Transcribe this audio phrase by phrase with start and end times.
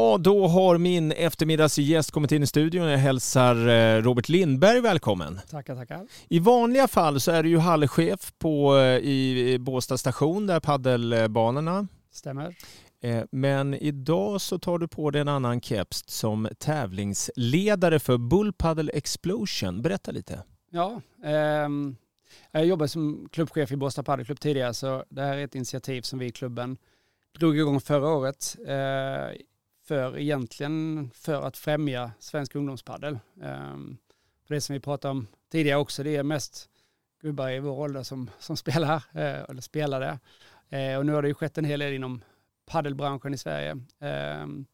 [0.00, 2.86] Och då har min eftermiddagsgäst kommit in i studion.
[2.86, 5.40] Jag hälsar eh, Robert Lindberg välkommen.
[5.50, 6.06] Tackar, tackar.
[6.28, 11.88] I vanliga fall så är du ju hallchef på, eh, i Båstad station, där paddelbanorna.
[12.10, 12.54] Stämmer.
[13.02, 18.52] Eh, men idag så tar du på dig en annan keps som tävlingsledare för Bull
[18.52, 19.82] Paddle Explosion.
[19.82, 20.42] Berätta lite.
[20.70, 21.96] Ja, ehm,
[22.50, 26.18] jag jobbade som klubbchef i Båstad Paddelklubb tidigare så det här är ett initiativ som
[26.18, 26.76] vi i klubben
[27.38, 28.56] drog igång förra året.
[28.66, 29.40] Eh,
[29.88, 33.18] för egentligen för att främja svensk ungdomspaddel.
[33.42, 33.96] Ehm,
[34.46, 36.70] för det som vi pratade om tidigare också, det är mest
[37.22, 40.18] gubbar i vår ålder som, som spelar, eh, eller spelade.
[40.68, 42.24] Eh, och nu har det ju skett en hel del inom
[42.66, 43.76] paddelbranschen i Sverige.
[44.00, 44.66] Ehm,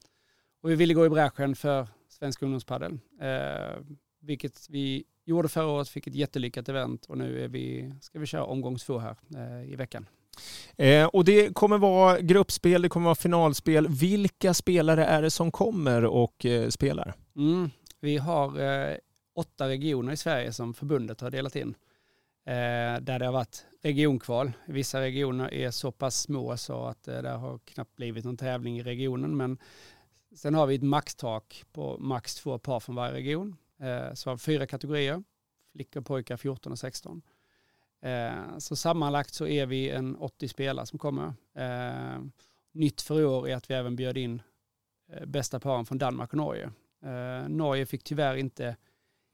[0.62, 3.80] och vi ville gå i bräschen för svensk ungdomspaddel, eh,
[4.20, 8.26] vilket vi gjorde förra året, fick ett jättelyckat event och nu är vi, ska vi
[8.26, 9.16] köra omgång två här
[9.64, 10.06] i veckan.
[10.78, 13.88] Eh, och det kommer vara gruppspel, det kommer vara finalspel.
[13.88, 17.14] Vilka spelare är det som kommer och eh, spelar?
[17.36, 17.70] Mm.
[18.00, 18.96] Vi har eh,
[19.34, 21.74] åtta regioner i Sverige som förbundet har delat in.
[22.46, 24.52] Eh, där det har varit regionkval.
[24.66, 28.78] Vissa regioner är så pass små så att eh, det har knappt blivit någon tävling
[28.78, 29.36] i regionen.
[29.36, 29.58] Men
[30.36, 33.56] sen har vi ett maxtak på max två par från varje region.
[33.80, 35.22] Eh, så har vi fyra kategorier.
[35.72, 37.22] Flickor och pojkar 14 och 16.
[38.04, 41.32] Eh, så sammanlagt så är vi en 80 spelare som kommer.
[41.54, 42.22] Eh,
[42.72, 44.42] nytt för i år är att vi även bjöd in
[45.12, 46.70] eh, bästa paren från Danmark och Norge.
[47.04, 48.76] Eh, Norge fick tyvärr inte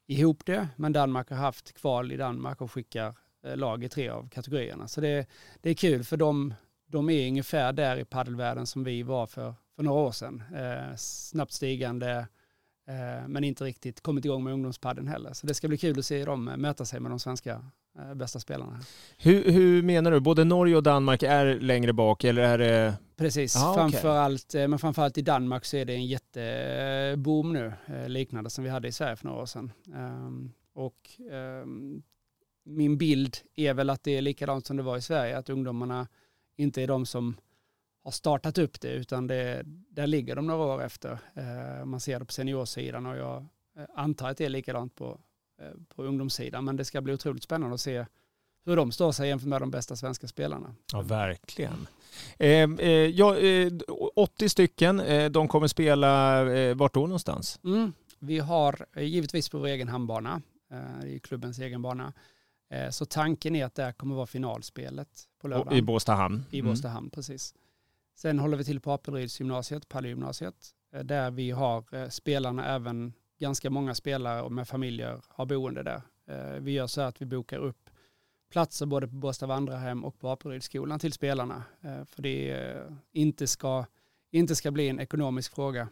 [0.07, 4.09] ihop det, men Danmark har haft kval i Danmark och skickar eh, lag i tre
[4.09, 4.89] av kategorierna.
[4.89, 5.27] Så det,
[5.61, 6.55] det är kul för de,
[6.87, 10.43] de är ungefär där i paddelvärlden som vi var för, för några år sedan.
[10.55, 12.25] Eh, snabbt stigande, eh,
[13.29, 15.33] men inte riktigt kommit igång med ungdomspadden heller.
[15.33, 17.63] Så det ska bli kul att se dem möta sig med de svenska
[17.99, 18.81] Eh, bästa spelarna.
[19.19, 20.21] Hur, hur, menar du?
[20.21, 22.95] Både Norge och Danmark är längre bak eller är det?
[23.17, 24.63] Precis, ah, framförallt, okay.
[24.63, 28.71] Eh, men framförallt i Danmark så är det en jätteboom nu, eh, liknande som vi
[28.71, 29.73] hade i Sverige för några år sedan.
[29.95, 31.11] Um, och
[31.63, 32.03] um,
[32.65, 36.09] min bild är väl att det är likadant som det var i Sverige, att ungdomarna
[36.57, 37.37] inte är de som
[38.05, 41.19] har startat upp det, utan det, där ligger de några år efter.
[41.39, 43.47] Uh, man ser det på seniorsidan och jag
[43.95, 45.21] antar att det är likadant på
[45.61, 46.65] Eh, på ungdomssidan.
[46.65, 48.07] Men det ska bli otroligt spännande att se
[48.65, 50.75] hur de står sig jämfört med de bästa svenska spelarna.
[50.93, 51.87] Ja, verkligen.
[52.39, 53.73] Eh, eh, ja, eh,
[54.17, 57.61] 80 stycken, eh, de kommer spela eh, vart då någonstans?
[57.65, 57.93] Mm.
[58.19, 60.43] Vi har eh, givetvis på vår egen handbana,
[61.07, 62.13] i klubbens egen bana.
[62.91, 65.09] så tanken är att det kommer vara finalspelet
[65.41, 65.79] på lördagen.
[65.79, 66.45] I Båstahamn?
[66.51, 66.71] I mm.
[66.71, 67.11] Båstahamn, mm.
[67.11, 67.55] precis.
[68.21, 73.71] Sen håller vi till på Apelrydsgymnasiet, Pallgymnasiet, eh, där vi har eh, spelarna även ganska
[73.71, 76.03] många spelare och med familjer har boende där.
[76.27, 77.91] Eh, vi gör så att vi bokar upp
[78.51, 81.65] platser både på Båstad vandrarhem och på Apelrydsskolan till spelarna.
[81.83, 82.77] För det
[83.13, 83.87] inte ska,
[84.31, 85.89] inte ska bli en ekonomisk fråga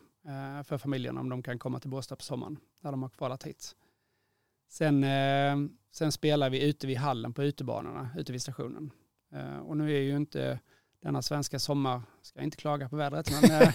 [0.65, 3.77] för familjerna om de kan komma till Båstad på sommaren när de har kvalat hit.
[4.69, 5.07] Sen,
[5.91, 8.91] sen spelar vi ute vid hallen på utebanorna ute vid stationen.
[9.63, 10.61] Och nu är ju inte
[11.03, 13.73] denna svenska sommar, ska inte klaga på vädret, men, eh,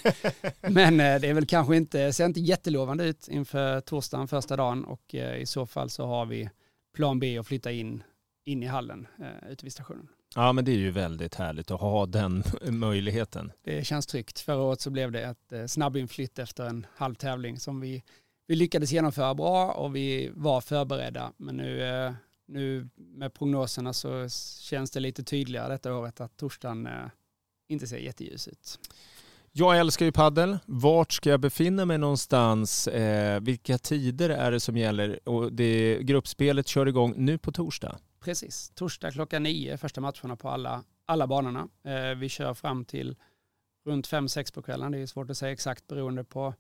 [0.72, 4.86] men eh, det är väl kanske inte, ser inte jättelovande ut inför torsdagen första dagen
[4.86, 6.50] och eh, i så fall så har vi
[6.96, 8.04] plan B att flytta in,
[8.46, 9.08] in i hallen
[9.50, 10.08] ute vid stationen.
[10.36, 12.44] Ja men det är ju väldigt härligt att ha den
[12.80, 13.52] möjligheten.
[13.64, 14.40] Det känns tryggt.
[14.40, 18.04] Förra året så blev det ett snabbinflytt efter en halv tävling som vi,
[18.48, 21.32] vi lyckades genomföra bra och vi var förberedda.
[21.38, 21.82] Men nu
[22.54, 24.30] nu med prognoserna så
[24.62, 27.06] känns det lite tydligare detta året att torsdagen eh,
[27.68, 28.80] inte ser jätteljus ut.
[29.52, 30.58] Jag älskar ju paddel.
[30.66, 32.88] Vart ska jag befinna mig någonstans?
[32.88, 35.30] Eh, vilka tider är det som gäller?
[35.30, 37.98] Och det, gruppspelet kör igång nu på torsdag.
[38.20, 38.72] Precis.
[38.76, 41.68] Torsdag klockan nio, första matcherna på alla, alla banorna.
[41.84, 43.16] Eh, vi kör fram till
[43.86, 44.92] runt fem sex på kvällen.
[44.92, 46.54] Det är svårt att säga exakt beroende på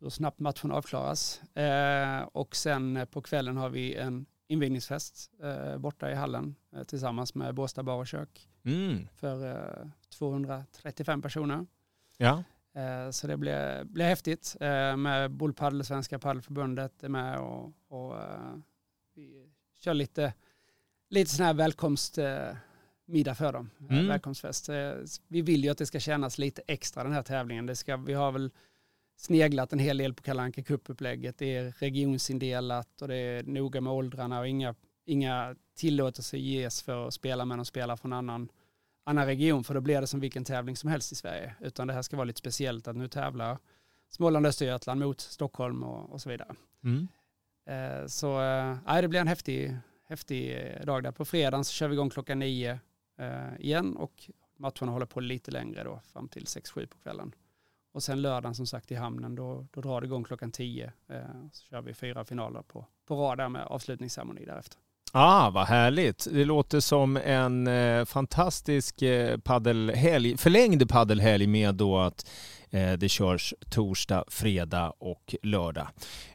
[0.00, 1.40] hur snabbt matchen avklaras.
[1.56, 7.34] Eh, och sen på kvällen har vi en invigningsfest eh, borta i hallen eh, tillsammans
[7.34, 9.08] med Båstad bar och kök mm.
[9.16, 11.66] för eh, 235 personer.
[12.16, 12.44] Ja.
[12.74, 18.22] Eh, så det blir, blir häftigt eh, med Bullpaddel, Svenska Paddelförbundet är med och, och
[18.22, 18.54] eh,
[19.14, 19.50] vi
[19.80, 20.34] kör lite,
[21.08, 24.08] lite sån här välkomstmiddag för dem, mm.
[24.08, 24.68] välkomstfest.
[25.28, 27.66] vi vill ju att det ska kännas lite extra den här tävlingen.
[27.66, 28.50] Det ska, vi har väl
[29.20, 31.38] sneglat en hel del på Kalanka Cup-upplägget.
[31.38, 34.74] Det är regionsindelat och det är noga med åldrarna och inga,
[35.04, 38.48] inga tillåtelser ges för att spela med någon spelare från annan,
[39.04, 41.54] annan region för då blir det som vilken tävling som helst i Sverige.
[41.60, 43.58] Utan det här ska vara lite speciellt att nu tävlar
[44.08, 46.54] Småland och Östergötland mot Stockholm och, och så vidare.
[46.84, 47.08] Mm.
[47.66, 49.76] Eh, så eh, det blir en häftig,
[50.08, 51.12] häftig dag där.
[51.12, 52.80] På fredagen så kör vi igång klockan nio
[53.18, 57.32] eh, igen och matcherna håller på lite längre då fram till 6-7 på kvällen.
[57.92, 60.92] Och sen lördagen som sagt i hamnen, då, då drar det igång klockan 10.
[61.08, 61.16] Eh,
[61.52, 64.78] så kör vi fyra finaler på, på rad där med avslutningsceremoni därefter.
[65.12, 66.26] Ah, vad härligt.
[66.32, 72.30] Det låter som en eh, fantastisk eh, paddelhelg, förlängd paddelhelg med då att
[72.70, 75.88] eh, det körs torsdag, fredag och lördag.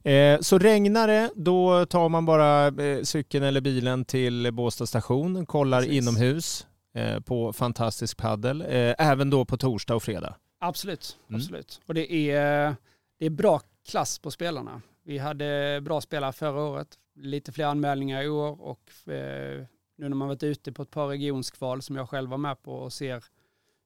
[0.03, 5.45] Eh, så regnar det, då tar man bara eh, cykeln eller bilen till Båstad station,
[5.45, 5.95] kollar Precis.
[5.97, 8.63] inomhus eh, på fantastisk paddel,
[8.97, 10.35] även då på torsdag och fredag.
[10.59, 11.41] Absolut, mm.
[11.41, 11.81] absolut.
[11.85, 12.75] Och det är,
[13.17, 14.81] det är bra klass på spelarna.
[15.03, 19.65] Vi hade bra spelare förra året, lite fler anmälningar i år och eh,
[19.97, 22.73] nu när man varit ute på ett par regionskval som jag själv var med på
[22.73, 23.23] och ser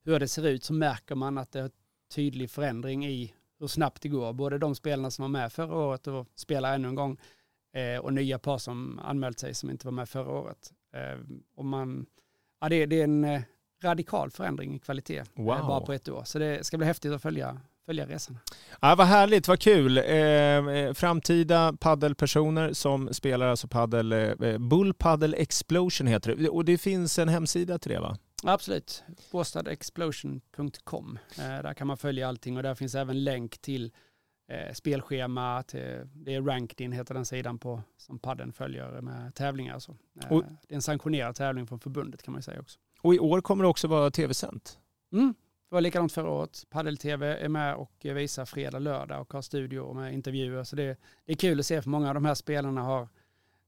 [0.05, 1.71] hur det ser ut så märker man att det är
[2.15, 4.33] tydlig förändring i hur snabbt det går.
[4.33, 7.17] Både de spelarna som var med förra året och spelar ännu en gång
[7.73, 10.73] eh, och nya par som anmält sig som inte var med förra året.
[10.93, 11.19] Eh,
[11.55, 12.05] och man,
[12.61, 13.43] ja, det, det är en
[13.83, 15.67] radikal förändring i kvalitet eh, wow.
[15.67, 16.23] bara på ett år.
[16.25, 18.39] Så det ska bli häftigt att följa, följa resan.
[18.81, 19.97] Ja, vad härligt, vad kul.
[19.97, 26.49] Eh, eh, framtida paddelpersoner som spelar alltså paddel, eh, Bull Paddle Explosion heter det.
[26.49, 28.17] Och det finns en hemsida till det va?
[28.43, 31.19] Absolut, båstadexplosion.com.
[31.37, 33.91] Eh, där kan man följa allting och där finns även länk till
[34.49, 39.75] eh, spelschema, till, det är Rankedin heter den sidan på, som padden följer med tävlingar.
[39.75, 39.95] Och så.
[40.21, 42.79] Eh, och, det är en sanktionerad tävling från förbundet kan man säga också.
[43.01, 44.79] Och i år kommer det också vara tv-sänt?
[45.13, 45.33] Mm,
[45.69, 46.65] det var likadant förra året.
[46.69, 50.63] Padel-TV är med och visar fredag, lördag och har studio med intervjuer.
[50.63, 53.07] Så det, det är kul att se för många av de här spelarna har,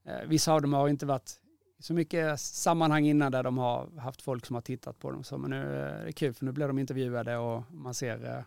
[0.06, 1.42] eh, vissa av dem har inte varit
[1.80, 5.24] så mycket sammanhang innan där de har haft folk som har tittat på dem.
[5.24, 8.38] Så, men nu eh, är det kul för nu blir de intervjuade och man ser
[8.38, 8.44] eh,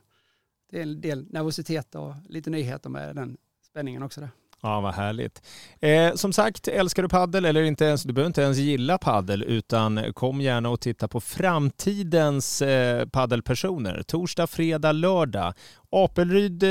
[0.70, 4.20] det är en del nervositet och lite nyheter med den spänningen också.
[4.20, 4.30] Där.
[4.64, 5.42] Ja, vad härligt.
[5.80, 9.42] Eh, som sagt, älskar du paddel eller inte ens, du behöver inte ens gilla paddel
[9.42, 14.02] utan kom gärna och titta på framtidens eh, paddelpersoner.
[14.02, 15.54] Torsdag, fredag, lördag.
[15.94, 16.70] Apelryd eh,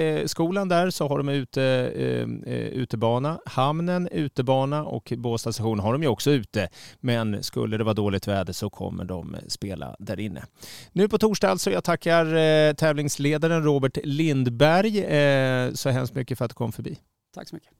[0.00, 1.62] eh, skolan där så har de ute,
[1.96, 3.40] eh, eh utebana.
[3.46, 6.68] Hamnen utebana och Båstad station har de ju också ute.
[7.00, 10.44] Men skulle det vara dåligt väder så kommer de spela där inne.
[10.92, 11.70] Nu på torsdag alltså.
[11.70, 16.98] Jag tackar eh, tävlingsledaren Robert Lindberg eh, så hemskt mycket för att du kom förbi.
[17.34, 17.70] Tack så mycket.